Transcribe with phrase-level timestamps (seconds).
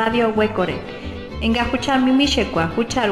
[0.00, 0.74] Radio Huecore.
[1.40, 3.10] Enga huchar mimishekwa, huchar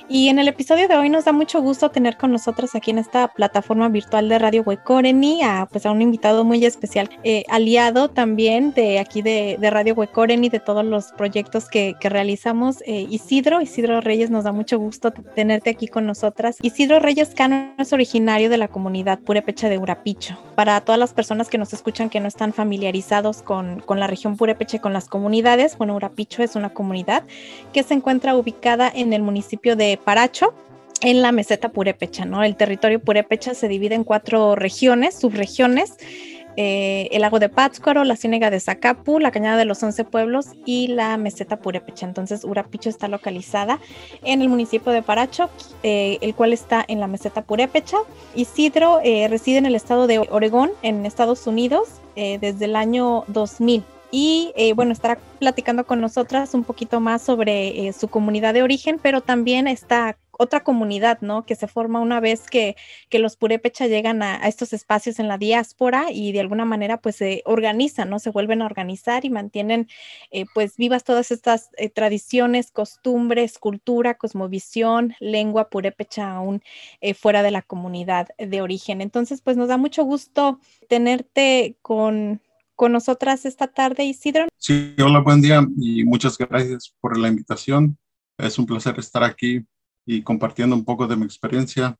[0.09, 2.97] Y en el episodio de hoy nos da mucho gusto tener con nosotros aquí en
[2.97, 8.09] esta plataforma virtual de Radio Huecoreni a, pues, a un invitado muy especial, eh, aliado
[8.09, 12.81] también de aquí de, de Radio Huecoreni, de todos los proyectos que, que realizamos.
[12.85, 16.57] eh, Isidro, Isidro Reyes, nos da mucho gusto tenerte aquí con nosotras.
[16.61, 20.37] Isidro Reyes Cano es originario de la comunidad Purépecha de Urapicho.
[20.55, 24.37] Para todas las personas que nos escuchan que no están familiarizados con, con la región
[24.37, 27.23] Purépecha y con las comunidades, bueno, Urapicho es una comunidad
[27.73, 30.53] que se encuentra ubicada en el municipio de Paracho,
[31.03, 32.43] en la meseta purépecha, ¿no?
[32.43, 35.97] El territorio purépecha se divide en cuatro regiones, subregiones,
[36.57, 40.47] eh, el lago de Pátzcuaro, la ciénega de Zacapu, la cañada de los once pueblos
[40.65, 42.05] y la meseta purépecha.
[42.05, 43.79] Entonces, Urapicho está localizada
[44.23, 45.49] en el municipio de Paracho,
[45.83, 47.97] eh, el cual está en la meseta purépecha.
[48.35, 53.23] Isidro eh, reside en el estado de Oregón, en Estados Unidos, eh, desde el año
[53.27, 53.83] 2000
[54.15, 58.61] y eh, bueno, estará platicando con nosotras un poquito más sobre eh, su comunidad de
[58.61, 61.47] origen, pero también esta otra comunidad, ¿no?
[61.47, 62.75] Que se forma una vez que,
[63.09, 67.15] que los purépecha llegan a, estos espacios en la diáspora y de alguna manera pues
[67.15, 68.19] se organizan, ¿no?
[68.19, 69.87] Se vuelven a organizar y mantienen
[70.29, 76.61] eh, pues vivas todas estas eh, tradiciones, costumbres, cultura, cosmovisión, lengua purépecha aún
[77.19, 79.01] fuera de la comunidad de origen.
[79.01, 82.41] Entonces pues nos da mucho gusto tenerte con
[82.75, 84.47] con nosotras esta tarde, Isidro.
[84.57, 87.97] Sí, hola, buen día y muchas gracias por la invitación.
[88.37, 89.65] Es un placer estar aquí
[90.05, 91.97] y compartiendo un poco de mi experiencia.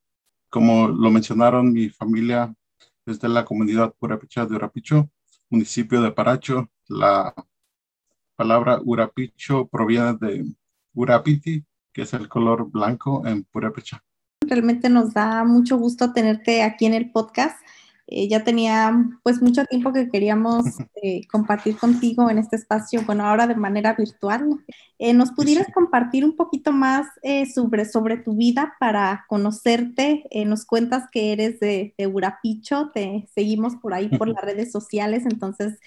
[0.50, 2.54] Como lo mencionaron, mi familia
[3.06, 5.10] es de la comunidad Purépecha de Urapicho,
[5.50, 6.70] municipio de Paracho.
[6.88, 7.34] La
[8.36, 10.44] palabra Urapicho proviene de
[10.94, 14.02] Urapiti, que es el color blanco en Purépecha.
[14.46, 17.58] Realmente nos da mucho gusto tenerte aquí en el podcast.
[18.06, 18.92] Eh, ya tenía
[19.22, 23.94] pues mucho tiempo que queríamos eh, compartir contigo en este espacio, bueno, ahora de manera
[23.94, 24.46] virtual.
[24.98, 25.72] Eh, ¿Nos pudieras Sí.
[25.72, 30.24] compartir un poquito más eh, sobre, sobre tu vida para conocerte?
[30.30, 34.70] Eh, nos cuentas que eres de, de Urapicho, te seguimos por ahí por las redes
[34.72, 35.78] sociales, entonces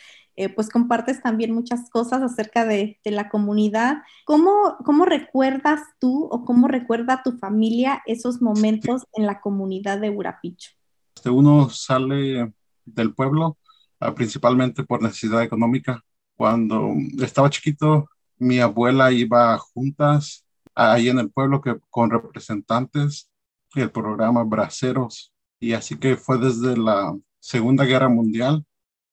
[0.56, 4.04] pues compartes también muchas cosas acerca de, de la comunidad.
[4.24, 10.12] ¿Cómo, ¿Cómo recuerdas tú o cómo recuerda tu familia esos momentos en la comunidad de
[10.12, 10.72] Urapicho?
[11.18, 12.54] Este, Uno sale
[12.86, 13.58] del pueblo
[14.00, 16.00] ah, principalmente por necesidad económica.
[16.36, 23.32] Cuando estaba chiquito, mi abuela iba juntas ahí en el pueblo que, con representantes
[23.74, 25.34] del programa Braceros.
[25.60, 28.64] Y así que fue desde la Segunda Guerra Mundial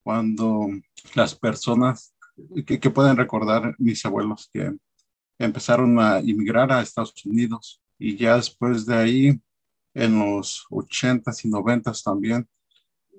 [0.02, 0.68] cuando
[1.14, 2.14] las personas
[2.66, 4.76] que, que pueden recordar mis abuelos que
[5.38, 9.40] empezaron a inmigrar a Estados Unidos y ya después de ahí,
[9.94, 12.49] en los 80s y 90s también,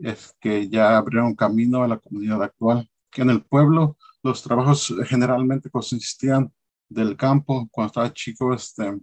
[0.02, 2.90] es que ya abrieron camino a la comunidad actual.
[3.10, 6.54] Que en el pueblo los trabajos generalmente consistían
[6.90, 7.68] del campo.
[7.72, 9.00] Cuando estaba chico, este,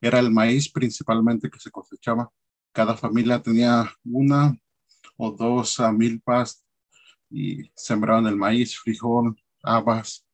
[0.00, 2.30] era el maíz principalmente que se cosechaba.
[2.72, 4.56] Cada familia tenía una
[5.16, 6.64] o dos milpas
[7.30, 10.26] y sembraban el maíz, frijol, habas,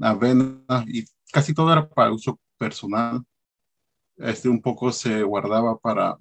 [0.00, 3.24] avena y casi todo era para uso personal.
[4.16, 6.16] Este un poco se guardaba para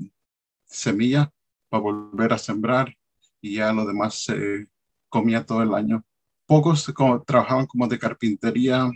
[0.66, 1.32] semilla,
[1.70, 2.96] para volver a sembrar
[3.42, 4.68] y ya lo demás se
[5.10, 6.04] comía todo el año.
[6.46, 6.92] Pocos
[7.26, 8.92] trabajaban como de carpintería,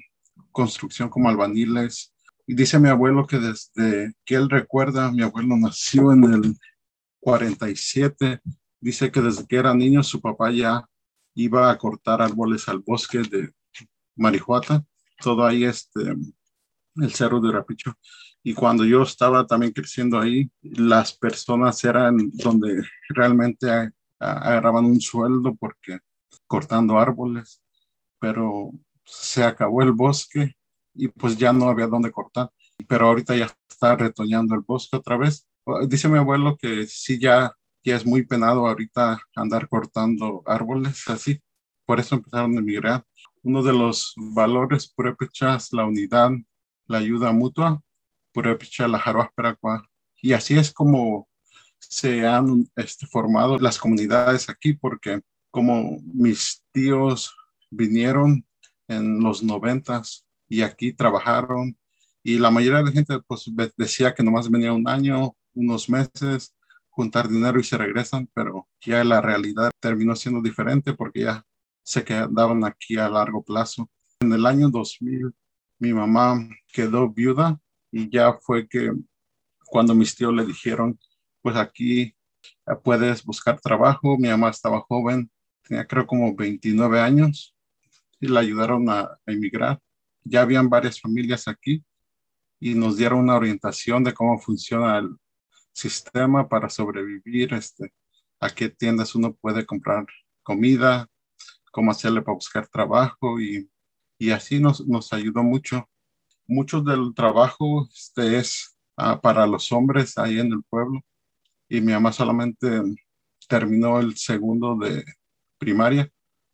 [0.52, 2.14] construcción como albaniles.
[2.46, 6.58] Y dice mi abuelo que desde que él recuerda, mi abuelo nació en el
[7.20, 8.42] 47,
[8.80, 10.88] dice que desde que era niño su papá ya
[11.36, 13.54] iba a cortar árboles al bosque de
[14.16, 14.84] Marihuata,
[15.22, 16.16] todo ahí este,
[17.02, 17.94] el cerro de Rapicho.
[18.44, 25.56] Y cuando yo estaba también creciendo ahí, las personas eran donde realmente agarraban un sueldo
[25.56, 26.00] porque
[26.48, 27.62] cortando árboles,
[28.20, 28.72] pero
[29.06, 30.56] se acabó el bosque
[30.94, 32.50] y pues ya no había dónde cortar.
[32.88, 35.48] Pero ahorita ya está retoñando el bosque otra vez.
[35.88, 37.54] Dice mi abuelo que sí, ya,
[37.84, 41.42] ya es muy penado ahorita andar cortando árboles así.
[41.86, 43.06] Por eso empezaron a emigrar.
[43.42, 46.32] Uno de los valores purépechas, la unidad,
[46.90, 47.82] la ayuda mutua.
[50.22, 51.30] Y así es como
[51.80, 55.22] se han este, formado las comunidades aquí, porque
[55.52, 57.34] como mis tíos
[57.70, 58.46] vinieron
[58.88, 61.78] en los noventas y aquí trabajaron
[62.24, 63.46] y la mayoría de la gente pues
[63.78, 66.54] decía que nomás venía un año, unos meses,
[66.90, 71.46] juntar dinero y se regresan, pero ya la realidad terminó siendo diferente porque ya
[71.84, 73.90] se quedaban aquí a largo plazo.
[74.20, 75.34] En el año 2000
[75.80, 77.60] mi mamá quedó viuda
[77.92, 78.92] y ya fue que
[79.66, 81.00] cuando mis tíos le dijeron,
[81.42, 82.16] pues aquí
[82.84, 85.32] puedes buscar trabajo, mi mamá estaba joven,
[85.64, 87.56] tenía creo como 29 años
[88.20, 89.80] y la ayudaron a, emigrar.
[90.24, 91.84] Ya habían varias familias aquí
[92.60, 95.16] y nos dieron una orientación de cómo funciona el
[95.72, 97.94] sistema para sobrevivir, este,
[98.40, 100.06] a qué tiendas uno puede comprar
[100.44, 101.08] comida,
[101.72, 103.70] cómo hacerle para buscar trabajo y,
[104.20, 105.90] y así nos, nos ayudó mucho.
[106.48, 111.02] Mucho del trabajo este, es ah, para los hombres ahí en el pueblo
[111.68, 112.82] y mi mamá solamente
[113.48, 115.04] terminó el segundo de
[115.58, 116.12] primaria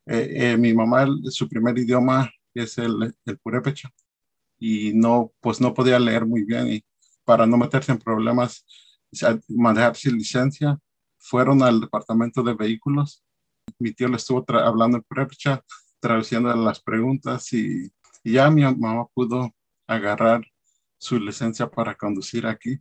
[0.08, 3.90] eh, eh, mi mamá, su primer idioma es el, el purépecha
[4.60, 6.86] y no, pues no podía leer muy bien y
[7.24, 8.66] para no meterse en problemas,
[9.48, 10.78] manejar sin licencia,
[11.18, 13.24] fueron al departamento de vehículos.
[13.80, 15.64] Mi tío le estuvo hablando en purépecha,
[16.00, 17.92] traduciendo las preguntas y,
[18.24, 19.54] ya mi mamá pudo
[19.86, 20.42] agarrar
[20.98, 22.80] su licencia para conducir aquí.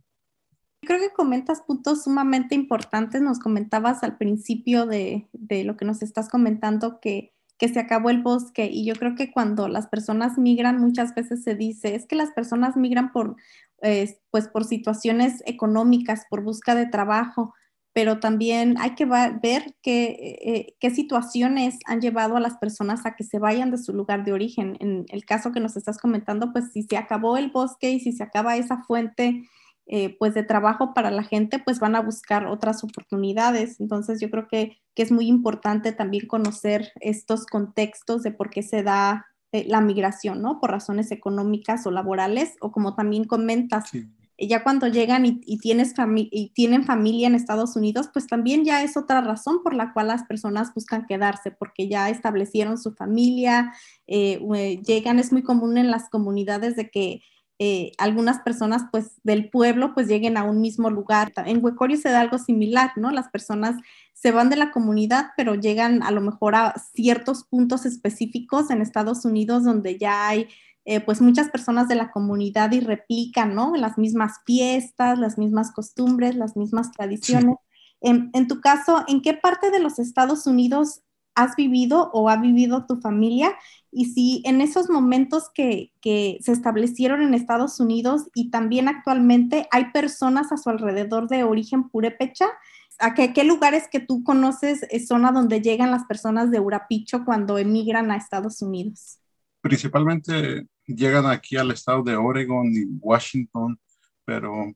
[0.81, 3.21] Creo que comentas puntos sumamente importantes.
[3.21, 5.29] Nos comentabas al principio de,
[5.63, 9.31] lo que nos estás comentando que, que, se acabó el bosque y yo creo que
[9.31, 13.35] cuando las personas migran muchas veces se dice es que las personas migran por,
[13.83, 17.53] eh, pues por situaciones económicas, por busca de trabajo,
[17.95, 23.15] pero también hay que ver qué, eh, qué situaciones han llevado a las personas a
[23.15, 24.75] que se vayan de su lugar de origen.
[24.81, 28.11] En el caso que nos estás comentando, pues si se acabó el bosque y si
[28.11, 29.47] se acaba esa fuente
[29.87, 33.79] eh, pues de trabajo para la gente, pues van a buscar otras oportunidades.
[33.79, 38.83] Entonces yo creo que, es muy importante también conocer estos contextos de por qué se
[38.83, 40.59] da eh, la migración, ¿no?
[40.59, 43.89] Por razones económicas o laborales, o como también comentas,
[44.37, 45.93] ya cuando llegan y, tienes
[46.31, 50.07] y tienen familia en Estados Unidos, pues también ya es otra razón por la cual
[50.07, 53.73] las personas buscan quedarse, porque ya establecieron su familia,
[54.07, 54.39] eh,
[54.85, 57.21] llegan, es muy común en las comunidades de que
[57.57, 61.31] eh, algunas personas pues del pueblo pues lleguen a un mismo lugar.
[61.45, 63.11] En Huecorio se da algo similar, ¿no?
[63.11, 63.77] Las personas
[64.13, 68.81] se van de la comunidad, pero llegan a lo mejor a ciertos puntos específicos en
[68.81, 70.49] Estados Unidos donde ya hay
[70.85, 73.75] eh, pues muchas personas de la comunidad y replican, ¿no?
[73.75, 77.55] Las mismas fiestas, las mismas costumbres, las mismas tradiciones.
[78.01, 81.01] En, en, tu caso, ¿en qué parte de los Estados Unidos
[81.35, 83.55] has vivido o ha vivido tu familia
[83.91, 89.91] y si en esos momentos que, se establecieron en Estados Unidos y también actualmente hay
[89.91, 92.45] personas a su alrededor de origen purépecha,
[92.99, 97.25] ¿a qué, qué lugares que tú conoces son a donde llegan las personas de Urapicho
[97.25, 99.19] cuando emigran a Estados Unidos?
[99.61, 103.79] Principalmente llegan aquí al estado de Oregon y Washington,
[104.25, 104.73] pero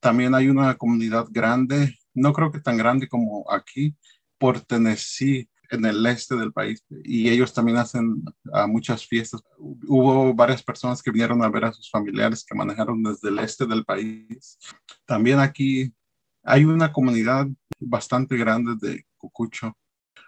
[0.00, 3.96] también hay una comunidad grande, no creo que tan grande como aquí,
[4.38, 8.22] por Tennessee en el este del país y ellos también hacen
[8.68, 9.40] muchas fiestas.
[9.58, 13.66] Hubo varias personas que vinieron a ver a sus familiares que manejaron desde el este
[13.66, 14.58] del país.
[15.06, 15.94] También aquí
[16.42, 17.46] hay una comunidad
[17.78, 19.76] bastante grande de Cucucho.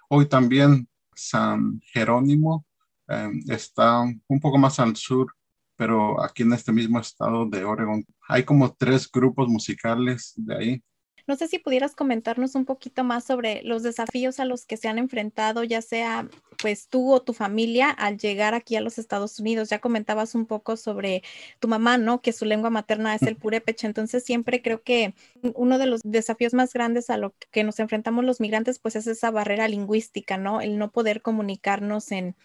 [0.09, 2.65] Hoy también San Jerónimo
[3.09, 5.33] em, está un poco más al sur,
[5.77, 10.83] pero aquí en este mismo estado de Oregon hay como tres grupos musicales de ahí
[11.27, 14.89] no sé si pudieras comentarnos un poquito más sobre los desafíos a los que se
[14.89, 16.29] han enfrentado, ya sea
[16.61, 19.71] pues tú o tu familia al llegar aquí a los Estados Unidos.
[19.71, 21.23] Ya comentabas un poco sobre
[21.61, 22.21] tu mamá, ¿no?
[22.21, 23.87] Que su lengua materna es el purépecha.
[23.87, 25.15] Entonces siempre creo que
[25.55, 29.07] uno de los desafíos más grandes a lo que nos enfrentamos los migrantes pues es
[29.07, 30.61] esa barrera lingüística, ¿no?
[30.61, 32.37] El no poder comunicarnos en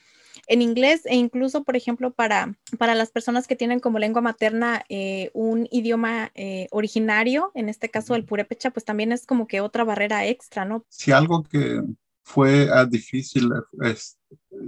[0.49, 4.83] en inglés e incluso, por ejemplo, para, para las personas que tienen como lengua materna
[4.89, 9.61] eh, un idioma eh, originario, en este caso el purépecha, pues también es como que
[9.61, 10.83] otra barrera extra, ¿no?
[10.89, 11.83] Si algo que
[12.23, 13.47] fue ah, difícil
[13.83, 14.17] es,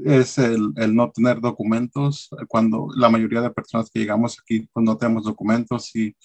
[0.05, 4.85] es el, el, no tener documentos, cuando la mayoría de personas que llegamos aquí pues
[4.85, 6.15] no tenemos documentos y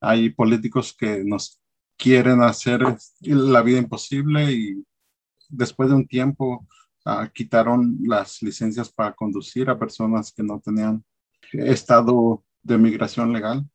[0.00, 1.60] hay políticos que nos
[1.98, 2.80] quieren hacer
[3.20, 4.82] la vida imposible y
[5.50, 6.66] después de un tiempo
[7.04, 11.04] Ah, quitaron las licencias para conducir a personas que no tenían
[11.52, 13.66] estado de migración legal.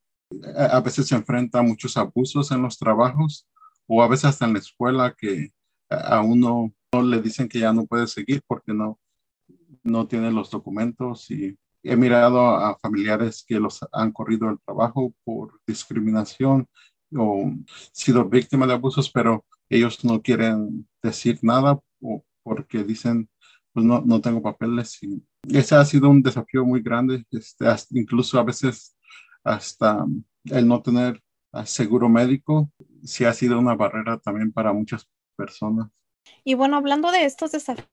[0.56, 3.48] A, veces se enfrenta a muchos abusos en los trabajos
[3.88, 5.52] o a veces hasta en la escuela que
[5.90, 9.00] a uno no le dicen que ya no puede seguir porque no,
[9.84, 15.14] no tiene los documentos y he mirado a familiares que los han corrido del trabajo
[15.24, 16.68] por discriminación
[17.16, 17.52] o
[17.92, 21.80] sido víctimas de abusos, pero ellos no quieren decir nada
[22.44, 23.30] porque dicen,
[23.72, 28.40] pues no, no tengo papeles y ese ha sido un desafío muy grande, este, incluso
[28.40, 28.96] a veces
[29.44, 30.06] hasta
[30.46, 31.22] el no tener
[31.66, 32.72] seguro médico,
[33.04, 35.90] sí ha sido una barrera también para muchas personas.
[36.44, 37.88] Y bueno, hablando de estos desafíos,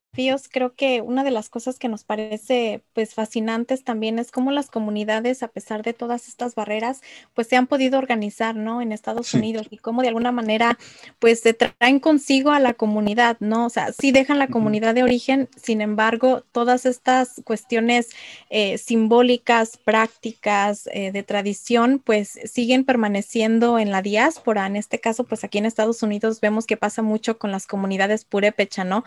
[0.51, 4.69] creo que una de las cosas que nos parece pues fascinantes también es cómo las
[4.71, 7.01] comunidades, a pesar de todas estas barreras,
[7.35, 8.83] pues se han podido organizar, ¿no?
[8.83, 10.79] En Estados Unidos y cómo de alguna manera
[11.19, 13.67] pues se traen consigo a la comunidad, ¿no?
[13.67, 18.11] O sea, sí dejan la comunidad de origen, sin embargo, todas estas cuestiones
[18.51, 24.67] eh, simbólicas, prácticas, eh, de tradición, pues siguen permaneciendo en la diáspora.
[24.67, 28.25] En este caso, pues aquí en Estados Unidos vemos que pasa mucho con las comunidades
[28.25, 29.05] purépecha, ¿no?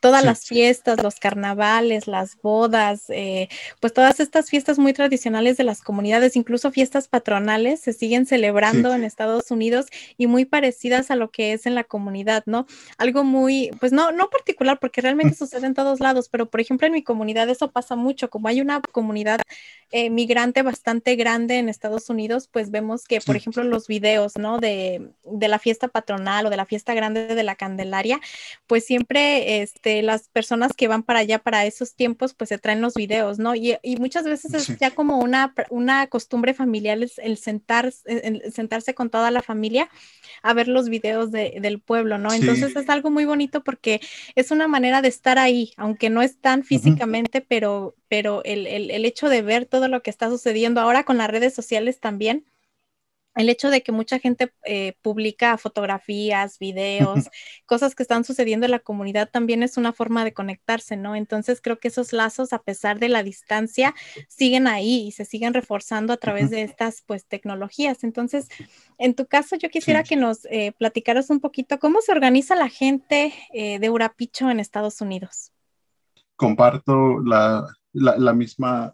[0.00, 3.48] Todas las fiestas, los carnavales, las bodas, eh,
[3.80, 8.94] pues todas estas fiestas muy tradicionales de las comunidades, incluso fiestas patronales, se siguen celebrando
[8.94, 12.66] en Estados Unidos y muy parecidas a lo que es en la comunidad, ¿no?
[12.98, 16.86] Algo muy, pues no, no particular, porque realmente sucede en todos lados, pero por ejemplo
[16.86, 19.40] en mi comunidad eso pasa mucho, como hay una comunidad
[19.92, 24.58] eh, migrante bastante grande en Estados Unidos, pues vemos que, por ejemplo, los videos, ¿no?
[24.58, 28.20] De, de, la fiesta patronal o de la fiesta grande de la Candelaria,
[28.68, 32.80] pues siempre este, las personas que van para allá para esos tiempos, pues se traen
[32.80, 33.54] los videos, ¿no?
[33.54, 38.94] Y, y muchas veces es ya como una, una costumbre familiar el, sentar, el sentarse
[38.94, 39.88] con toda la familia
[40.42, 42.32] a ver los videos de, del pueblo, ¿no?
[42.32, 44.00] Entonces es algo muy bonito porque
[44.34, 48.90] es una manera de estar ahí, aunque no es tan físicamente, pero, pero el, el,
[48.90, 52.44] el hecho de ver todo lo que está sucediendo ahora con las redes sociales también
[53.36, 57.30] el hecho de que mucha gente eh, publica fotografías, videos,
[57.66, 61.14] cosas que están sucediendo en la comunidad también es una forma de conectarse, ¿no?
[61.14, 63.94] Entonces creo que esos lazos, a pesar de la distancia,
[64.28, 68.02] siguen ahí y se siguen reforzando a través de estas, pues, tecnologías.
[68.02, 68.48] Entonces,
[68.98, 72.68] en tu caso, yo quisiera que nos eh, platicaras un poquito cómo se organiza la
[72.68, 75.52] gente eh, de Urapicho en Estados Unidos.
[76.34, 78.92] Comparto la, la misma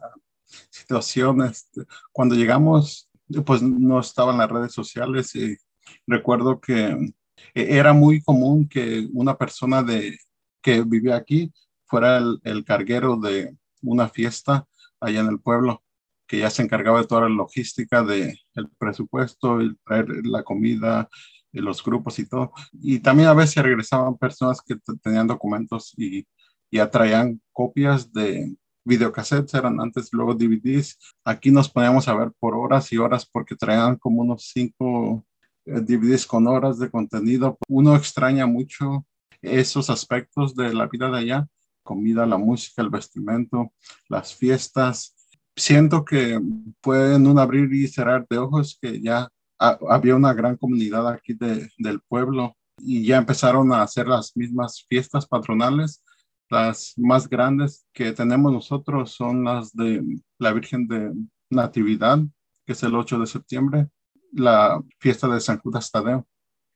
[0.71, 1.43] situación.
[1.43, 3.09] Este, cuando llegamos
[3.45, 5.57] pues no estaba en las redes sociales y
[6.07, 7.13] recuerdo que eh,
[7.55, 10.19] era muy común que una persona de,
[10.63, 11.53] que vivía aquí
[11.87, 14.67] fuera el, carguero de una fiesta
[15.01, 15.83] allá en el pueblo,
[16.27, 21.09] que ya se encargaba de toda la logística del el presupuesto, el traer la comida,
[21.53, 22.53] los grupos y todo.
[22.73, 26.27] Y también a veces regresaban personas que tenían documentos y
[26.71, 28.57] ya traían copias de,
[28.87, 30.99] videocassettes eran antes, luego DVDs.
[31.25, 35.27] Aquí nos poníamos a ver por horas y horas porque traían como unos cinco
[35.67, 37.59] eh, DVDs con horas de contenido.
[37.69, 39.05] Uno extraña mucho
[39.43, 41.47] esos aspectos de la vida de allá,
[41.83, 43.73] comida, la música, el vestimento,
[44.09, 45.15] las fiestas.
[45.57, 46.41] Siento que
[46.83, 49.29] fue en un abrir y cerrar de ojos que ya
[49.59, 55.27] había una gran comunidad aquí del pueblo y ya empezaron a hacer las mismas fiestas
[55.27, 56.03] patronales
[56.49, 60.03] las más grandes que tenemos nosotros son las de
[60.39, 61.13] la Virgen de
[61.51, 62.21] Natividad,
[62.65, 63.89] que es el 8 de septiembre,
[64.33, 66.27] la fiesta de San Judas Tadeo,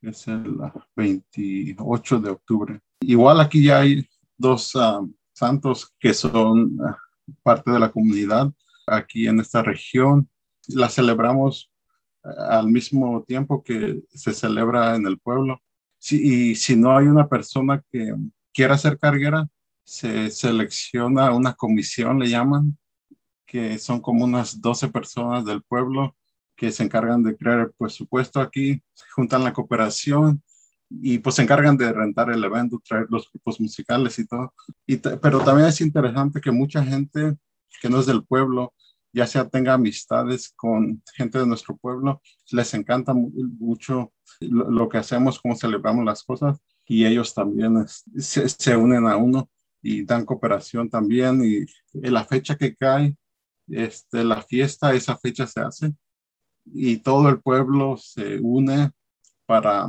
[0.01, 0.57] que es el
[0.95, 2.79] 28 de octubre.
[3.01, 5.01] Igual aquí ya hay dos ah,
[5.33, 6.97] santos que son ah,
[7.43, 8.51] parte de la comunidad
[8.87, 10.29] aquí en esta región.
[10.67, 11.71] La celebramos
[12.23, 15.61] ah, al mismo tiempo que se celebra en el pueblo.
[16.09, 18.15] y si no hay una persona que
[18.53, 19.47] quiera ser carguera,
[19.91, 22.77] se selecciona una comisión, le llaman,
[23.45, 26.15] que son como unas 12 personas del pueblo
[26.55, 28.81] que se encargan de crear el presupuesto aquí,
[29.13, 30.41] juntan la cooperación
[30.89, 34.53] y pues se encargan de rentar el evento, traer los grupos musicales y todo.
[34.87, 37.35] Y pero también es interesante que mucha gente
[37.81, 38.73] que no es del pueblo,
[39.11, 42.21] ya sea tenga amistades con gente de nuestro pueblo,
[42.51, 48.77] les encanta mucho lo, que hacemos, cómo celebramos las cosas y ellos también se, se,
[48.77, 49.49] unen a uno
[49.81, 53.15] y dan cooperación también y la fecha que cae
[53.67, 55.93] este, la fiesta, esa fecha se hace
[56.65, 58.91] y todo el pueblo se une
[59.45, 59.87] para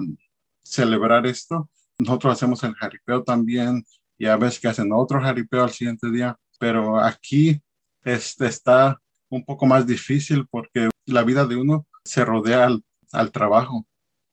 [0.63, 1.69] celebrar esto.
[1.99, 3.85] Nosotros hacemos el jaripeo también
[4.19, 7.61] y a veces que hacen otro jaripeo al siguiente día, pero aquí
[8.03, 13.31] este está un poco más difícil porque la vida de uno se rodea al, al
[13.33, 13.87] trabajo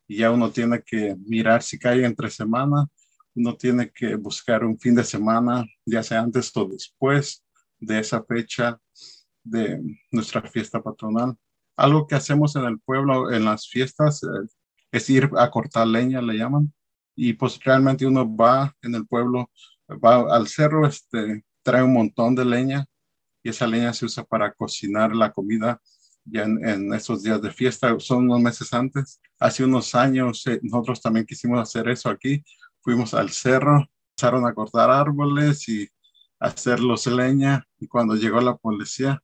[0.07, 2.87] y ya uno tiene que mirar si cae entre semana,
[3.35, 7.43] uno tiene que buscar un fin de semana, ya sea antes o después
[7.79, 8.79] de esa fecha
[9.43, 9.81] de
[10.11, 11.35] nuestra fiesta patronal.
[11.75, 14.27] Algo que hacemos en el pueblo, en las fiestas, eh,
[14.91, 16.73] es ir a cortar leña, le llaman.
[17.15, 19.49] Y pues realmente uno va en el pueblo,
[19.89, 22.85] va al cerro, este, trae un montón de leña
[23.43, 25.81] y esa leña se usa para cocinar la comida
[26.25, 29.19] ya en, esos días de fiesta, son unos meses antes.
[29.39, 32.43] Hace unos años eh, nosotros también quisimos hacer eso aquí.
[32.89, 35.87] Fuimos al cerro, empezaron a cortar árboles y
[36.39, 39.21] hacerlos leña y cuando llegó la policía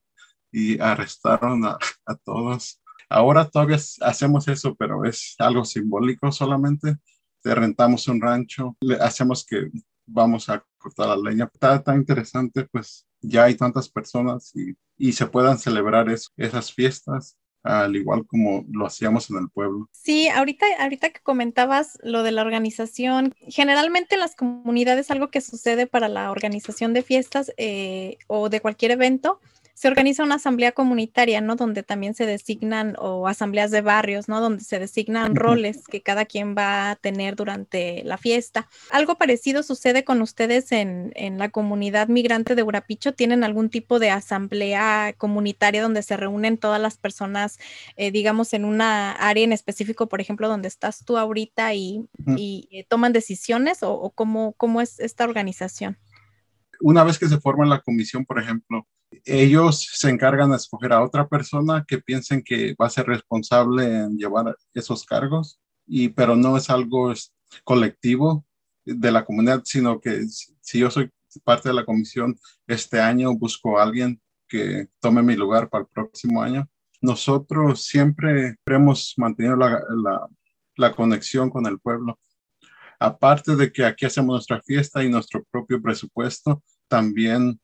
[0.52, 1.80] y arrestaron a,
[2.24, 2.80] todos.
[3.10, 6.98] Ahora todavía hacemos eso, pero es algo simbólico solamente.
[7.42, 9.72] Te rentamos un rancho, le hacemos que
[10.06, 11.50] vamos a cortar la leña.
[11.52, 17.36] Está tan interesante, pues ya hay tantas personas y, y se puedan celebrar esas fiestas
[17.66, 19.90] al igual como lo hacíamos en el pueblo.
[19.92, 25.42] Sí, ahorita, ahorita que comentabas lo de la organización, generalmente en las comunidades algo que
[25.42, 29.40] sucede para la organización de fiestas eh, o de cualquier evento
[29.76, 31.58] se organiza una asamblea comunitaria, ¿no?
[31.58, 34.40] Donde también se designan, o asambleas de barrios, ¿no?
[34.40, 38.70] Donde se designan roles que cada quien va a tener durante la fiesta.
[38.90, 43.14] Algo parecido sucede con ustedes en, en la comunidad migrante de Urapicho.
[43.14, 47.60] ¿Tienen algún tipo de asamblea comunitaria donde se reúnen todas las personas,
[47.98, 52.08] eh, digamos, en una área en específico, por ejemplo, donde estás tú ahorita y,
[52.38, 53.84] y eh, toman decisiones?
[53.84, 55.98] ¿O, o cómo, cómo es esta organización?
[56.82, 58.88] Una vez que se forma la comisión, por ejemplo,
[59.24, 63.86] ellos se encargan de escoger a otra persona que piensen que va a ser responsable
[63.86, 67.14] en llevar esos cargos, y, pero no es algo
[67.64, 68.46] colectivo
[68.86, 71.10] de la comunidad, sino que si yo soy
[71.44, 75.90] parte de la comisión, este año busco a alguien que tome mi lugar para el
[75.90, 76.70] próximo año.
[77.02, 80.28] Nosotros siempre hemos mantenido la, la,
[80.76, 82.20] la conexión con el pueblo.
[83.00, 87.60] Aparte de que aquí hacemos nuestra fiesta y nuestro propio presupuesto, también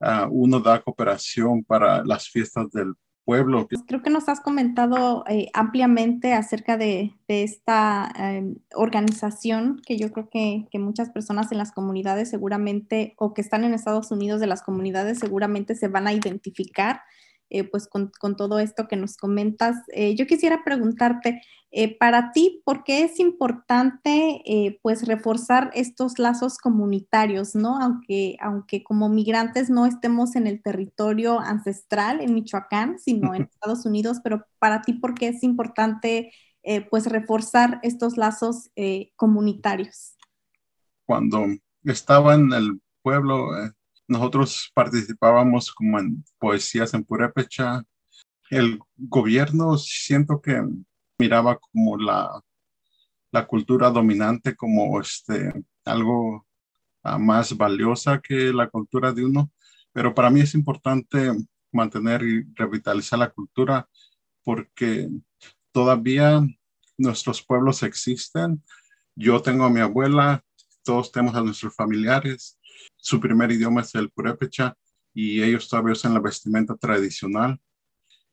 [0.00, 3.66] Ah, uno da cooperación para las fiestas del pueblo.
[3.86, 10.28] Creo que nos has comentado eh, ampliamente acerca de, esta em, organización que yo creo
[10.30, 14.46] que, que, muchas personas en las comunidades seguramente o que están en Estados Unidos de
[14.46, 17.00] las comunidades seguramente se van a identificar
[17.48, 19.76] eh, pues con, todo esto que nos comentas.
[19.92, 24.42] Eh, yo quisiera preguntarte, eh, para ti, ¿por qué es importante
[24.82, 27.78] pues reforzar estos lazos comunitarios, ¿no?
[27.80, 33.84] Aunque, aunque como migrantes no estemos en el territorio ancestral en Michoacán, sino en Estados
[33.84, 36.32] Unidos, pero para ti, ¿por qué es importante
[36.90, 38.70] pues reforzar estos lazos
[39.14, 40.16] comunitarios?
[41.04, 41.46] Cuando
[41.84, 43.50] estaba en el pueblo,
[44.08, 47.82] nosotros participábamos como en poesías en purépecha.
[48.50, 50.62] El gobierno siento que
[51.18, 52.40] miraba como la,
[53.32, 55.52] la cultura dominante como este,
[55.84, 56.46] algo
[57.02, 59.50] ah, más valiosa que la cultura de uno,
[59.92, 61.32] pero para mí es importante
[61.72, 63.88] mantener y revitalizar la cultura
[64.44, 65.08] porque
[65.72, 66.40] todavía
[66.96, 68.62] nuestros pueblos existen.
[69.14, 70.44] Yo tengo a mi abuela,
[70.84, 72.55] todos tenemos a nuestros familiares
[72.96, 74.76] su primer idioma es el purépecha
[75.14, 77.60] y ellos todavía usan la vestimenta tradicional.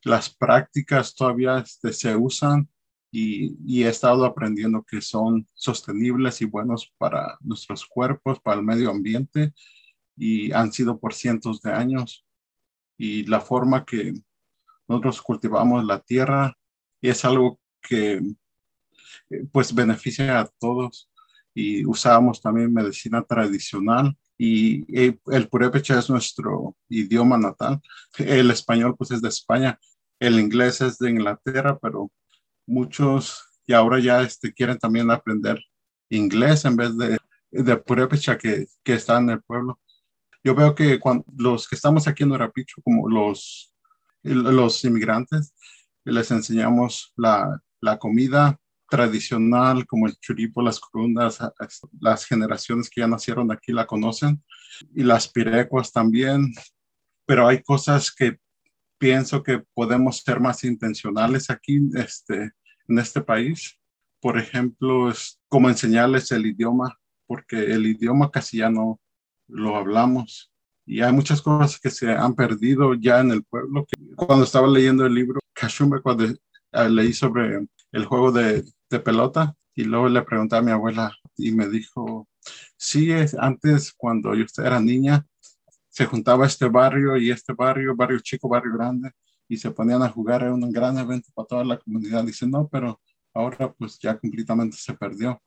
[0.04, 2.70] Las prácticas todavía este, se usan
[3.10, 8.90] y, he estado aprendiendo que son sostenibles y buenos para nuestros cuerpos, para el medio
[8.90, 9.54] ambiente
[10.18, 12.26] y han sido por cientos de años.
[12.98, 14.14] Y la forma que
[14.88, 16.58] nosotros cultivamos la tierra
[17.02, 18.22] es algo que
[19.30, 21.10] eh, pues beneficia a todos
[21.54, 27.82] y usábamos también medicina tradicional y el purépecha es nuestro idioma natal.
[28.18, 29.80] El español pues es de España,
[30.20, 32.12] el inglés es de Inglaterra, pero
[32.66, 35.62] muchos y ahora ya este, quieren también aprender
[36.10, 37.18] inglés en vez de,
[37.52, 39.80] de purépecha que, que está en el pueblo.
[40.44, 43.74] Yo veo que cuando, los que estamos aquí en Urapicho, como los,
[44.24, 45.54] los inmigrantes,
[46.04, 51.40] les enseñamos la, la comida tradicional como el churipo, las corundas,
[52.00, 54.44] las generaciones que ya nacieron aquí la conocen
[54.94, 56.54] y las pirecuas también,
[57.26, 58.40] pero hay cosas que
[58.98, 62.52] pienso que podemos ser más intencionales aquí este,
[62.88, 63.80] en este país.
[64.22, 69.02] Por ejemplo, es como enseñarles el idioma, porque el idioma casi ya no
[69.48, 70.54] lo hablamos.
[70.86, 73.86] Y hay muchas cosas que se han perdido ya en el pueblo.
[74.16, 78.66] Cuando estaba leyendo el libro Kashumbe, cuando eh, leí sobre el juego de,
[79.04, 82.28] pelota, y luego le pregunté a mi abuela y me dijo,
[82.78, 85.26] sí, antes cuando yo era niña,
[85.90, 89.12] se juntaba este barrio y este barrio, barrio chico, barrio grande,
[89.48, 92.24] y se ponían a jugar, en un gran evento para toda la comunidad.
[92.24, 93.02] Dice, no, pero
[93.34, 95.42] ahora pues ya completamente se perdió.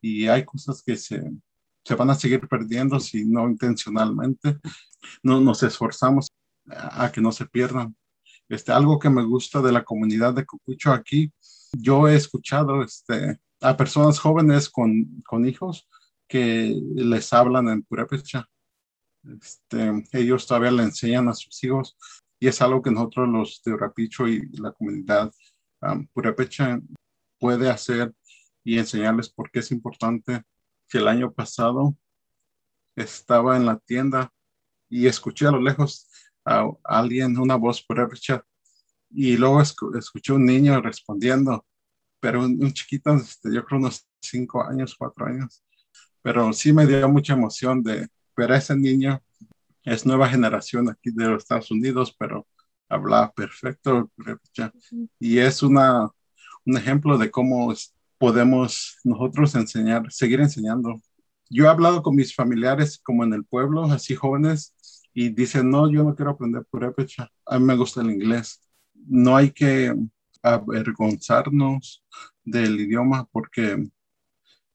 [0.00, 1.22] Y hay cosas que se,
[1.84, 4.58] se van a seguir perdiendo si no intencionalmente
[5.22, 6.28] no nos esforzamos
[6.66, 7.96] a, que no se pierdan.
[8.48, 11.32] Este, algo que me gusta de la comunidad de Cucucho aquí,
[11.72, 15.88] yo he escuchado este, a personas jóvenes con, hijos
[16.28, 18.48] que les hablan en purépecha.
[19.40, 21.96] Este, ellos todavía le enseñan a sus hijos
[22.40, 25.30] y es algo que nosotros los de Urapicho y la comunidad
[25.80, 26.80] um, purépecha
[27.38, 28.12] puede hacer
[28.64, 30.42] y enseñarles por qué es importante
[30.88, 31.96] que el año pasado
[32.96, 34.32] estaba en la tienda
[34.88, 36.08] y escuché a lo lejos
[36.44, 38.44] a alguien, una voz purépecha,
[39.14, 41.66] y luego escuché un niño respondiendo,
[42.20, 45.62] pero un, chiquito, este, yo creo unos cinco años, cuatro años,
[46.22, 49.20] pero sí me dio mucha emoción de ver a ese niño,
[49.84, 52.46] es nueva generación aquí de los Estados Unidos, pero
[52.88, 54.10] habla perfecto
[55.18, 56.08] y es una,
[56.64, 57.74] un ejemplo de cómo
[58.18, 61.00] podemos nosotros enseñar, seguir enseñando.
[61.50, 64.74] Yo he hablado con mis familiares como en el pueblo, así jóvenes,
[65.12, 68.60] y dicen, no, yo no quiero aprender purépecha, a mí me gusta el inglés.
[69.06, 69.94] No hay que
[70.42, 72.04] avergonzarnos
[72.44, 73.88] del idioma porque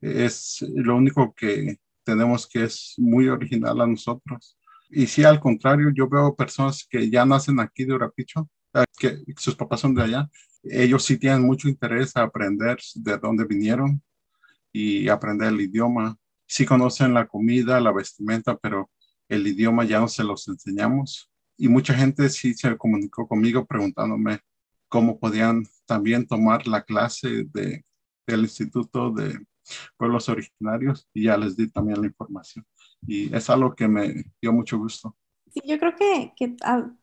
[0.01, 4.57] es lo único que tenemos que es muy original a nosotros.
[4.89, 9.23] Y si al contrario, yo veo personas que ya nacen aquí de Urapicho, eh, que
[9.35, 10.29] sus papás son de allá,
[10.63, 14.01] ellos sí tienen mucho interés a aprender de dónde vinieron
[14.71, 16.17] y aprender el idioma.
[16.45, 18.89] Sí conocen la comida, la vestimenta, pero
[19.27, 21.29] el idioma ya no se los enseñamos.
[21.57, 24.39] Y mucha gente sí se comunicó conmigo preguntándome
[24.87, 27.83] cómo podían también tomar la clase de,
[28.25, 29.39] del Instituto de
[29.97, 32.65] Pueblos Originarios y ya les di también la información.
[33.05, 35.15] Y es algo que me dio mucho gusto.
[35.53, 36.55] Sí, yo creo que, que,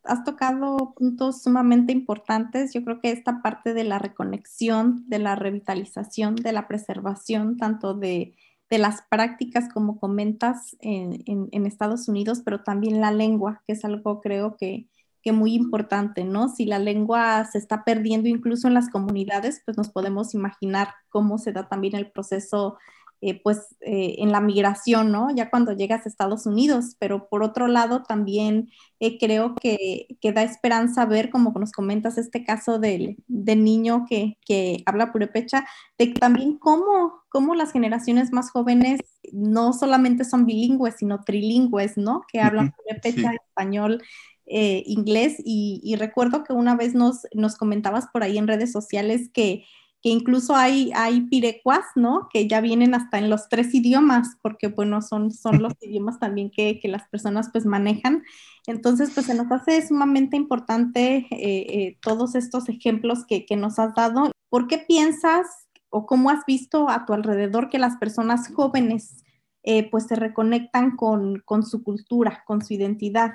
[0.05, 2.73] has tocado puntos sumamente importantes.
[2.73, 7.95] Yo creo que esta parte de la reconexión, de la revitalización, de la preservación, tanto
[7.95, 8.37] de,
[8.71, 13.85] de las prácticas, como comentas, en, en, Estados Unidos, pero también la lengua, que es
[13.85, 14.89] algo creo que,
[15.23, 16.49] que muy importante, ¿no?
[16.49, 21.39] Si la lengua se está perdiendo incluso en las comunidades, pues nos podemos imaginar cómo
[21.39, 22.79] se da también el proceso
[23.27, 25.35] eh, pues eh, en la migración, ¿no?
[25.35, 28.69] Ya cuando llegas a Estados Unidos, pero por otro lado también
[29.01, 34.05] eh, creo que, que, da esperanza ver, como nos comentas, este caso del, del niño
[34.07, 35.65] que, que, habla purépecha,
[35.97, 39.01] de también cómo, cómo las generaciones más jóvenes
[39.33, 42.27] no solamente son bilingües, sino trilingües, ¿no?
[42.31, 44.03] Que hablan purépecha, español,
[44.45, 49.31] inglés, y, y, recuerdo que una vez nos, nos comentabas por ahí en redes sociales
[49.33, 49.65] que
[50.05, 52.29] que incluso hay, hay pirecuas, ¿no?
[52.31, 56.51] Que ya vienen hasta en los tres idiomas, porque bueno, son, son los idiomas también
[56.51, 58.23] que, que las personas pues manejan.
[58.67, 63.79] Entonces, pues se nos hace sumamente importante eh, eh, todos estos ejemplos que, que nos
[63.79, 64.31] has dado.
[64.51, 65.47] ¿Por qué piensas
[65.89, 69.25] o cómo has visto a tu alrededor que las personas jóvenes
[69.63, 73.33] eh, pues se reconectan con, con, su cultura, con su identidad?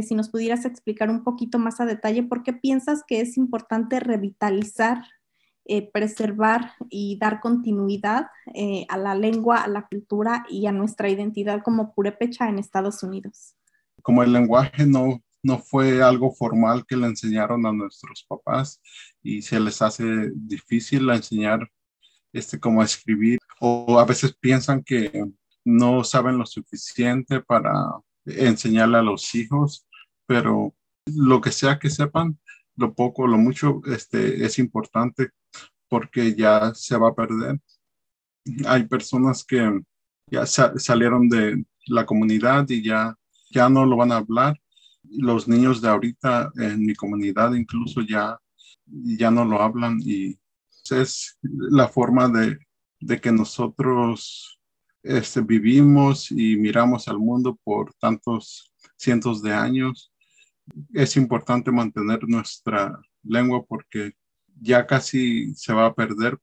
[0.00, 4.00] si nos pudieras explicar un poquito más a detalle, ¿por qué piensas que es importante
[4.00, 5.02] revitalizar
[5.66, 11.08] eh, preservar y dar continuidad eh, a la lengua, a la cultura y a nuestra
[11.08, 13.56] identidad como purépecha en Estados Unidos.
[14.02, 18.82] Como el lenguaje no, no fue algo formal que le enseñaron a nuestros papás
[19.22, 21.70] y se les hace difícil enseñar
[22.34, 25.24] este, cómo escribir o a veces piensan que
[25.64, 27.72] no saben lo suficiente para
[28.26, 29.86] enseñarle a los hijos,
[30.26, 30.74] pero
[31.06, 32.38] lo que sea que sepan,
[32.76, 35.30] lo poco, lo mucho, este, es importante
[35.94, 37.60] porque ya se va a perder.
[38.66, 39.80] hay personas que
[40.28, 43.16] ya salieron de la comunidad y ya,
[43.52, 44.60] ya no lo van a hablar.
[45.04, 48.36] Los niños de ahorita en mi comunidad incluso ya,
[49.20, 50.36] ya no lo hablan y
[50.90, 52.58] es la forma de,
[52.98, 54.58] de que nosotros
[55.04, 60.12] este, vivimos y miramos al mundo por tantos cientos de años.
[60.92, 64.14] Es importante mantener nuestra lengua porque
[64.60, 66.38] ya casi se va a perder.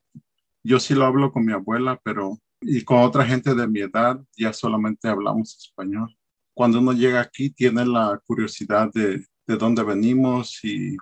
[0.63, 4.21] Yo sí lo hablo con mi abuela, pero y con otra gente de mi edad
[4.37, 6.15] ya solamente hablamos español.
[6.53, 10.95] Cuando uno llega aquí tiene la curiosidad de, de dónde venimos y,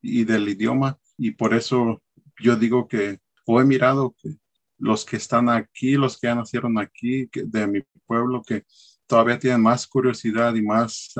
[0.00, 2.02] y del idioma y por eso
[2.40, 4.36] yo digo que o he mirado que
[4.78, 8.64] los que están aquí, los que ya nacieron aquí, de mi pueblo, que
[9.06, 11.14] todavía tienen más curiosidad y más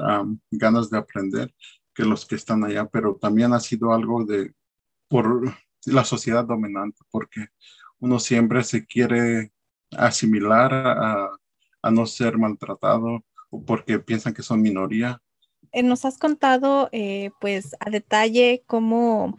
[0.50, 1.54] ganas de aprender
[1.94, 4.52] que los que están allá, pero también ha sido algo de
[5.12, 7.48] por la sociedad dominante, porque
[8.00, 9.52] uno siempre se quiere
[9.90, 11.28] asimilar a,
[11.82, 15.20] a no ser maltratado o porque piensan que son minoría.
[15.70, 19.36] Eh, nos has contado eh, pues a detalle cómo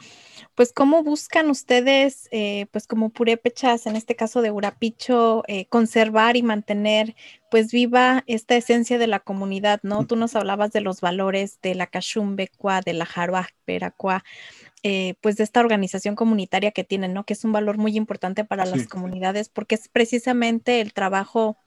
[0.55, 6.43] pues cómo buscan ustedes eh, pues como purépechas en este caso de Urapicho conservar y
[6.43, 7.15] mantener
[7.51, 10.05] pues viva esta esencia de la comunidad, ¿no?
[10.05, 14.23] Tú nos hablabas de los valores de la Cachumbequa, de la Jaruaj Peracua,
[15.21, 17.25] pues de esta organización comunitaria que tienen, ¿no?
[17.25, 21.57] Que es un valor muy importante para las comunidades porque es precisamente el trabajo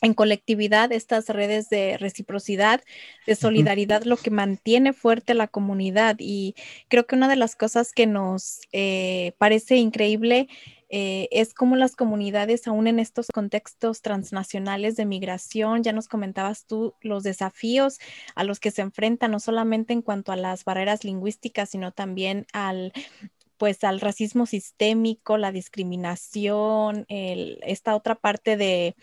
[0.00, 2.82] en colectividad, estas redes de reciprocidad,
[3.26, 6.16] de solidaridad, lo que mantiene fuerte la comunidad.
[6.18, 6.54] Y
[6.88, 10.48] creo que una de las cosas que nos eh, parece increíble
[10.88, 16.66] eh, es cómo las comunidades, aún en estos contextos transnacionales de migración, ya nos comentabas
[16.66, 17.98] tú los desafíos
[18.34, 22.46] a los que se enfrentan, no solamente en cuanto a las barreras lingüísticas, sino también
[22.52, 22.92] al
[23.58, 28.94] pues al racismo sistémico, la discriminación, esta otra parte de,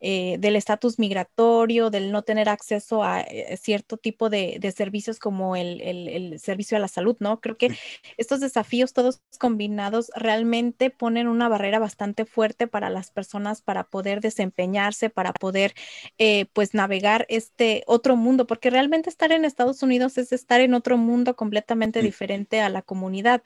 [0.00, 5.56] eh, del estatus migratorio, del no tener acceso a eh, cierto tipo de, servicios como
[5.56, 7.40] el, servicio a la salud, ¿no?
[7.40, 7.76] Creo que
[8.16, 14.20] estos desafíos todos combinados realmente ponen una barrera bastante fuerte para las personas para poder
[14.20, 15.74] desempeñarse, para poder
[16.18, 20.74] eh, pues navegar este otro mundo, porque realmente estar en Estados Unidos es estar en
[20.74, 23.42] otro mundo completamente diferente a la comunidad.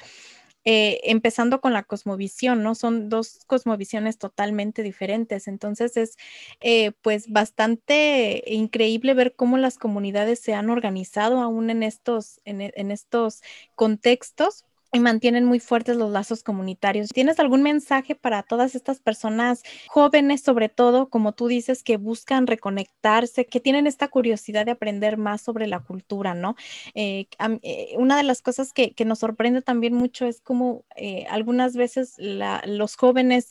[0.71, 2.75] Eh, empezando con la cosmovisión, ¿no?
[2.75, 5.49] Son dos cosmovisiones totalmente diferentes.
[5.49, 6.19] Entonces es
[6.61, 12.91] eh, pues bastante increíble ver cómo las comunidades se han organizado aún en estos, en
[12.91, 13.41] estos
[13.77, 17.11] contextos y mantienen muy fuertes los lazos comunitarios.
[17.11, 22.47] ¿Tienes algún mensaje para todas estas personas jóvenes, sobre todo, como tú dices, que buscan
[22.47, 26.57] reconectarse, que tienen esta curiosidad de aprender más sobre la cultura, ¿no?
[26.95, 27.27] Eh,
[27.63, 32.17] eh, una de las cosas que, nos sorprende también mucho es como eh, algunas veces
[32.19, 33.51] los jóvenes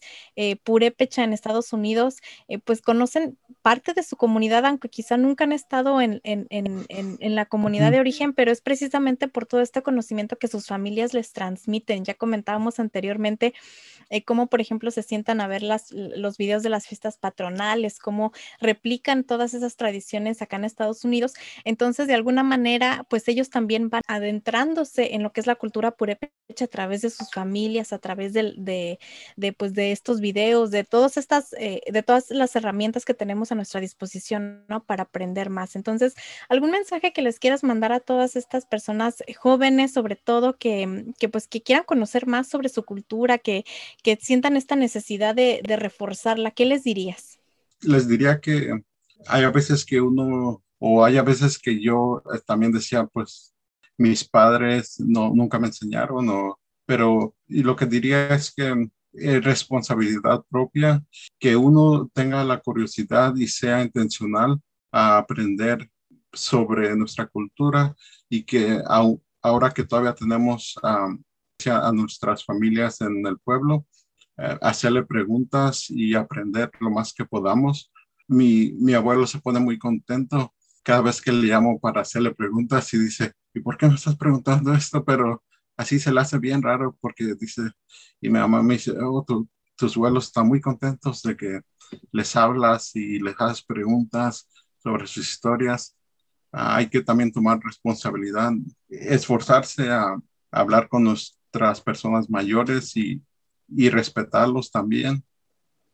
[0.63, 2.17] purépecha en Estados Unidos,
[2.63, 7.91] pues conocen parte de su comunidad, aunque quizá nunca han estado en, en la comunidad
[7.91, 12.06] de origen, pero es precisamente por todo este conocimiento que sus familias les transmiten.
[12.06, 13.53] Ya comentábamos anteriormente
[14.10, 17.99] eh, cómo, por ejemplo, se sientan a ver las, los videos de las fiestas patronales,
[17.99, 21.34] cómo replican todas esas tradiciones acá en Estados Unidos.
[21.65, 25.91] Entonces, de alguna manera, pues ellos también van adentrándose en lo que es la cultura
[25.91, 28.97] purépecha a través de sus familias, a través de,
[29.36, 33.51] de, pues, de estos videos, de todas estas, eh, de todas las herramientas que tenemos
[33.51, 34.85] a nuestra disposición, ¿no?
[34.85, 35.75] Para aprender más.
[35.75, 36.15] Entonces,
[36.47, 41.27] ¿algún mensaje que les quieras mandar a todas estas personas jóvenes, sobre todo, que, que
[41.27, 43.65] pues que quieran conocer más sobre su cultura, que,
[44.01, 47.39] que sientan esta necesidad de, de reforzarla, ¿qué les dirías?
[47.81, 48.71] Les diría que
[49.27, 53.53] hay a veces que uno, o hay a veces que yo eh, también decía, pues
[53.97, 59.43] mis padres no, nunca me enseñaron, o, pero y lo que diría es que es
[59.43, 61.03] responsabilidad propia,
[61.39, 64.60] que uno tenga la curiosidad y sea intencional
[64.91, 65.89] a aprender
[66.32, 67.95] sobre nuestra cultura
[68.30, 68.82] y que
[69.41, 73.86] ahora que todavía tenemos a nuestras familias en el pueblo,
[74.38, 77.91] eh, hacerle preguntas y aprender lo más que podamos.
[78.27, 80.53] Mi, mi abuelo se pone muy contento
[80.84, 84.15] cada vez que le llamo para hacerle preguntas y dice, ¿y por qué me estás
[84.15, 85.03] preguntando esto?
[85.03, 85.43] Pero
[85.77, 87.61] así se le hace bien raro porque dice,
[88.19, 89.25] y mi mamá me dice, oh,
[89.75, 91.61] tus abuelos están muy contentos de que
[92.11, 94.49] les hablas y les haces preguntas
[94.83, 95.95] sobre sus historias.
[96.51, 98.51] Hay que también tomar responsabilidad,
[98.89, 100.17] esforzarse a,
[100.51, 101.33] hablar con los,
[101.83, 103.19] personas mayores y,
[103.67, 105.23] y respetarlos también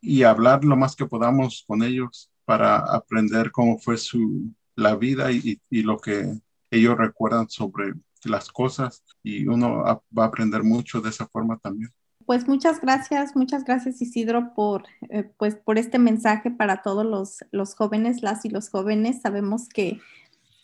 [0.06, 5.32] y hablar lo más que podamos con ellos para aprender cómo fue su, la vida
[5.32, 6.38] y, lo que
[6.70, 7.94] ellos recuerdan sobre
[8.28, 9.82] las cosas y uno
[10.16, 11.90] va a aprender mucho de esa forma también.
[12.26, 17.44] Pues muchas gracias, muchas gracias Isidro por, eh, pues, por este mensaje para todos los,
[17.50, 19.20] los, jóvenes, las y los jóvenes.
[19.20, 20.00] Sabemos que,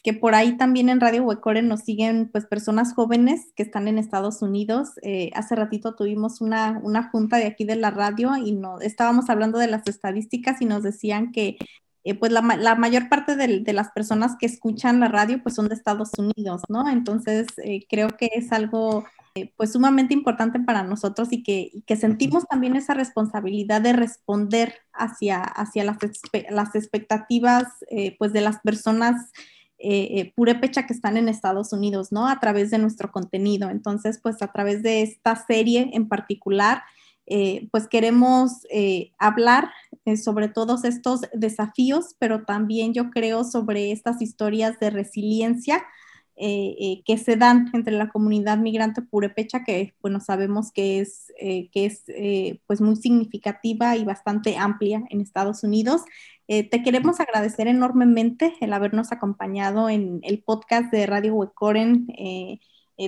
[0.03, 3.99] que por ahí también en Radio Huecore nos siguen pues personas jóvenes que están en
[3.99, 4.93] Estados Unidos.
[5.03, 9.29] Eh, hace ratito tuvimos una, una, junta de aquí de la radio y no, estábamos
[9.29, 11.59] hablando de las estadísticas y nos decían que
[12.11, 15.75] eh, pues la, mayor parte de, las personas que escuchan la radio pues son de
[15.75, 16.89] Estados Unidos, ¿no?
[16.89, 17.47] Entonces
[17.89, 19.05] creo que es algo
[19.37, 25.41] eh, pues sumamente importante para nosotros y que, sentimos también esa responsabilidad de responder hacia,
[25.41, 25.99] hacia las,
[26.51, 29.31] las expectativas eh, pues de las personas
[29.79, 32.27] eh, purépecha que están en Estados Unidos, ¿no?
[32.27, 33.71] A través de nuestro contenido.
[33.71, 36.83] Entonces, pues a través de esta serie en particular,
[37.71, 38.67] pues queremos
[39.17, 39.71] hablar
[40.17, 45.85] sobre todos estos desafíos, pero también yo creo sobre estas historias de resiliencia
[46.43, 51.31] eh, eh, que se dan entre la comunidad migrante purepecha, que bueno, sabemos que es,
[51.39, 52.05] eh, que es
[52.67, 56.03] pues muy significativa y bastante amplia en Estados Unidos.
[56.47, 62.07] te queremos agradecer enormemente el habernos acompañado en el podcast de Radio Huecoren.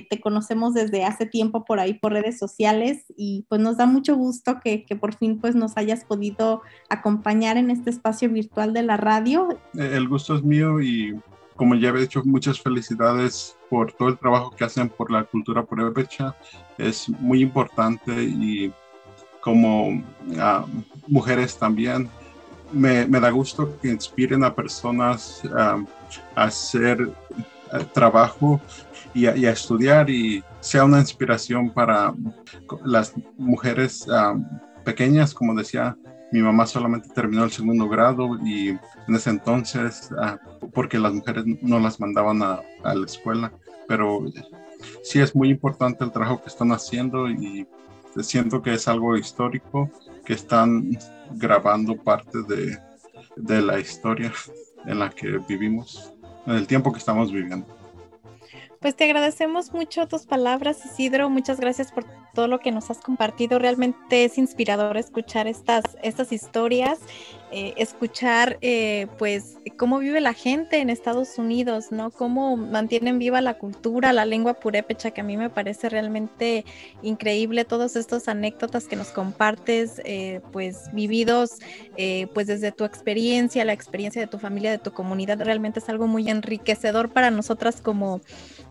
[0.01, 4.15] Te conocemos desde hace tiempo por ahí por redes sociales y pues nos da mucho
[4.15, 8.83] gusto que, que, por fin pues nos hayas podido acompañar en este espacio virtual de
[8.83, 9.49] la radio.
[9.75, 11.15] El gusto es mío y
[11.55, 15.63] como ya he dicho, muchas felicidades por todo el trabajo que hacen por la cultura
[15.63, 16.35] purépecha.
[16.77, 18.73] Es muy importante y
[19.41, 20.03] como
[20.39, 20.65] ah,
[21.07, 22.09] mujeres también,
[22.71, 25.83] me, me, da gusto que inspiren a personas ah,
[26.35, 27.11] a hacer
[27.93, 28.61] trabajo
[29.13, 32.13] y a, estudiar y sea una inspiración para
[32.83, 34.05] las mujeres
[34.83, 35.97] pequeñas, como decía
[36.31, 40.39] mi mamá solamente terminó el segundo grado y en ese entonces, ah,
[40.73, 43.53] porque las mujeres no las mandaban a, a, la escuela,
[43.87, 44.25] pero
[45.03, 47.67] sí es muy importante el trabajo que están haciendo y
[48.21, 49.91] siento que es algo histórico,
[50.25, 50.97] que están
[51.33, 52.79] grabando parte de,
[53.35, 54.31] de la historia
[54.85, 56.12] en la que vivimos,
[56.45, 57.65] en el tiempo que estamos viviendo.
[58.83, 61.29] Pues te agradecemos mucho tus palabras, Isidro.
[61.29, 62.03] Muchas gracias por
[62.33, 63.57] todo lo que nos has compartido.
[63.57, 66.99] Realmente es inspirador escuchar estas, estas historias,
[67.55, 72.09] eh, escuchar eh, pues cómo vive la gente en Estados Unidos, ¿no?
[72.09, 76.65] Cómo mantienen viva la cultura, la lengua purépecha, que a mí me parece realmente
[77.03, 77.63] increíble.
[77.63, 81.59] Todas estas anécdotas que nos compartes, eh, pues vividos,
[82.33, 86.07] pues desde tu experiencia, la experiencia de tu familia, de tu comunidad, realmente es algo
[86.07, 88.21] muy enriquecedor para nosotras como,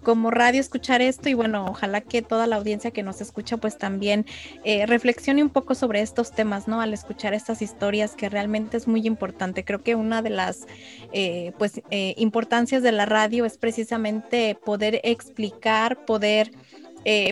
[0.03, 3.79] como radio escuchar esto y bueno, ojalá que toda la audiencia que nos escucha pues
[3.79, 4.27] también
[4.65, 6.81] eh, reflexione un poco sobre estos temas, ¿no?
[6.81, 9.65] Al escuchar estas historias que realmente es muy importante.
[9.65, 10.67] Creo que una de las
[11.13, 16.51] eh, pues eh, importancias de la radio es precisamente poder explicar, poder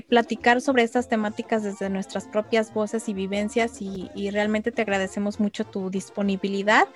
[0.09, 5.39] platicar sobre estas temáticas desde nuestras propias voces y vivencias y, y, realmente te agradecemos
[5.39, 6.89] mucho tu disponibilidad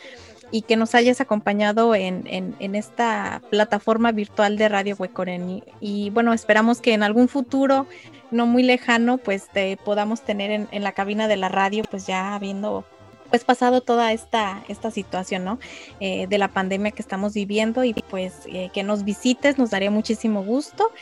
[0.54, 5.64] y que nos hayas acompañado en, en, esta plataforma virtual de Radio Huecoren.
[5.80, 7.88] Y, bueno, esperamos que en algún futuro
[8.30, 12.36] no muy lejano, pues te podamos tener en, la cabina de la radio, pues ya
[12.36, 12.84] habiendo
[13.30, 15.58] pues pasado toda esta, esta situación, ¿no?
[15.98, 19.90] Eh, de la pandemia que estamos viviendo y pues eh, que nos visites, nos daría
[19.90, 20.92] muchísimo gusto.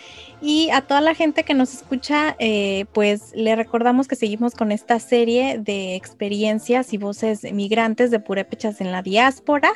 [0.43, 4.73] Y a toda la gente que nos escucha, eh, pues le recordamos que seguimos con
[4.73, 9.73] esta serie de experiencias y voces migrantes de purépechas en la diáspora.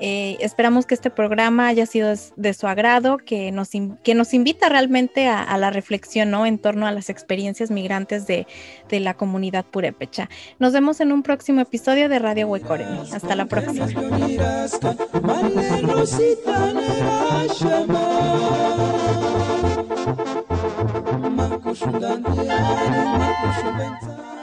[0.00, 3.70] Eh, esperamos que este programa haya sido de su agrado, que nos,
[4.04, 6.44] que nos invita realmente a, la reflexión ¿no?
[6.44, 8.46] en torno a las experiencias migrantes de,
[8.90, 10.28] de, la comunidad purépecha.
[10.58, 13.10] Nos vemos en un próximo episodio de Radio Huecoremi.
[13.12, 13.86] Hasta la próxima.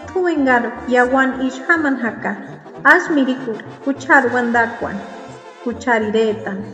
[0.09, 2.33] Tuengar yawan ishaman haka,
[2.83, 4.97] asmirikur, kuchar wandakwan,
[5.63, 6.65] kuchar iretan,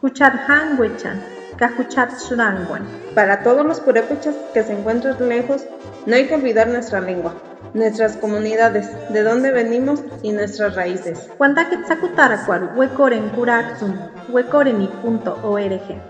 [0.00, 1.20] kuchar hangwechan,
[1.58, 2.88] kakuchar suranguan.
[3.14, 5.66] Para todos los purépechas que se encuentran lejos,
[6.06, 7.34] no hay que olvidar nuestra lengua,
[7.74, 11.28] nuestras comunidades, de dónde venimos y nuestras raíces.
[11.38, 14.00] Huandaquetzacutaracua, huecoren curaxun,
[14.30, 16.09] huecoreni.org.